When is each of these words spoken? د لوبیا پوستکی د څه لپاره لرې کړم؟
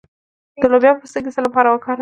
د 0.61 0.63
لوبیا 0.71 0.91
پوستکی 0.99 1.25
د 1.27 1.29
څه 1.35 1.41
لپاره 1.45 1.67
لرې 1.69 1.81
کړم؟ 1.81 1.89